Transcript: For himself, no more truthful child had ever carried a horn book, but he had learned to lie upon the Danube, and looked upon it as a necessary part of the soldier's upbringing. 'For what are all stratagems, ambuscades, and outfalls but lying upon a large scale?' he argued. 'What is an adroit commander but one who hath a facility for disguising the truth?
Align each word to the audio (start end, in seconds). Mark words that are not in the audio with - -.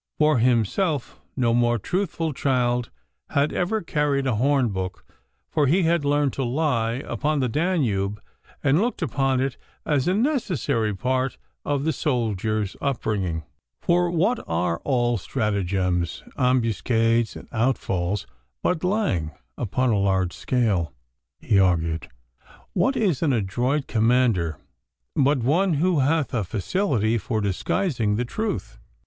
For 0.17 0.39
himself, 0.39 1.21
no 1.37 1.53
more 1.53 1.77
truthful 1.77 2.33
child 2.33 2.89
had 3.29 3.53
ever 3.53 3.83
carried 3.83 4.25
a 4.25 4.33
horn 4.37 4.69
book, 4.69 5.05
but 5.53 5.65
he 5.65 5.83
had 5.83 6.03
learned 6.03 6.33
to 6.33 6.43
lie 6.43 6.93
upon 7.05 7.39
the 7.39 7.47
Danube, 7.47 8.19
and 8.63 8.81
looked 8.81 9.03
upon 9.03 9.39
it 9.39 9.57
as 9.85 10.07
a 10.07 10.15
necessary 10.15 10.91
part 10.95 11.37
of 11.63 11.83
the 11.83 11.93
soldier's 11.93 12.75
upbringing. 12.81 13.43
'For 13.79 14.09
what 14.09 14.39
are 14.47 14.79
all 14.79 15.19
stratagems, 15.19 16.23
ambuscades, 16.35 17.35
and 17.35 17.47
outfalls 17.51 18.25
but 18.63 18.83
lying 18.83 19.29
upon 19.55 19.91
a 19.91 19.99
large 19.99 20.33
scale?' 20.33 20.95
he 21.41 21.59
argued. 21.59 22.09
'What 22.73 22.97
is 22.97 23.21
an 23.21 23.33
adroit 23.33 23.85
commander 23.85 24.57
but 25.15 25.43
one 25.43 25.75
who 25.75 25.99
hath 25.99 26.33
a 26.33 26.43
facility 26.43 27.19
for 27.19 27.39
disguising 27.39 28.15
the 28.15 28.25
truth? 28.25 28.79